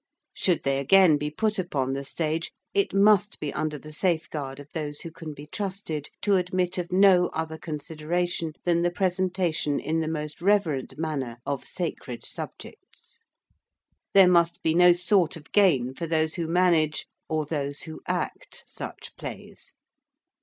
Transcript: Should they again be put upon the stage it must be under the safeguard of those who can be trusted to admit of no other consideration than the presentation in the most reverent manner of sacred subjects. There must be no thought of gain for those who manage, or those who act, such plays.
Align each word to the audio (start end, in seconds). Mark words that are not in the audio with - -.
Should 0.33 0.63
they 0.63 0.79
again 0.79 1.17
be 1.19 1.29
put 1.29 1.59
upon 1.59 1.93
the 1.93 2.03
stage 2.03 2.51
it 2.73 2.91
must 2.91 3.39
be 3.39 3.53
under 3.53 3.77
the 3.77 3.93
safeguard 3.93 4.59
of 4.59 4.67
those 4.73 5.01
who 5.01 5.11
can 5.11 5.35
be 5.35 5.45
trusted 5.45 6.09
to 6.23 6.37
admit 6.37 6.79
of 6.79 6.91
no 6.91 7.27
other 7.35 7.59
consideration 7.59 8.53
than 8.65 8.81
the 8.81 8.89
presentation 8.89 9.79
in 9.79 9.99
the 9.99 10.07
most 10.07 10.41
reverent 10.41 10.97
manner 10.97 11.37
of 11.45 11.67
sacred 11.67 12.25
subjects. 12.25 13.19
There 14.15 14.27
must 14.27 14.63
be 14.63 14.73
no 14.73 14.91
thought 14.91 15.35
of 15.37 15.51
gain 15.51 15.93
for 15.93 16.07
those 16.07 16.33
who 16.33 16.47
manage, 16.47 17.05
or 17.29 17.45
those 17.45 17.83
who 17.83 18.01
act, 18.07 18.63
such 18.65 19.15
plays. 19.17 19.75